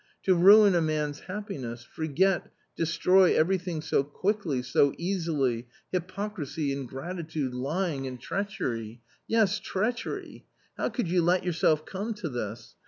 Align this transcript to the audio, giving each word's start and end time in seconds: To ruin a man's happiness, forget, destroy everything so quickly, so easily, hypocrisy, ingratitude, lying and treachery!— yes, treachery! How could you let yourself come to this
To 0.23 0.33
ruin 0.33 0.73
a 0.73 0.81
man's 0.81 1.19
happiness, 1.19 1.83
forget, 1.83 2.51
destroy 2.75 3.35
everything 3.35 3.81
so 3.83 4.03
quickly, 4.03 4.63
so 4.63 4.95
easily, 4.97 5.67
hypocrisy, 5.91 6.71
ingratitude, 6.73 7.53
lying 7.53 8.07
and 8.07 8.19
treachery!— 8.19 9.01
yes, 9.37 9.59
treachery! 9.59 10.43
How 10.75 10.89
could 10.89 11.07
you 11.07 11.21
let 11.21 11.43
yourself 11.45 11.85
come 11.85 12.15
to 12.15 12.29
this 12.29 12.73